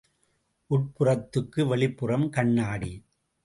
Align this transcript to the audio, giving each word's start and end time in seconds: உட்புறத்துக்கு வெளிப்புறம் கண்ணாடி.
உட்புறத்துக்கு 0.69 1.61
வெளிப்புறம் 1.67 2.29
கண்ணாடி. 2.29 2.93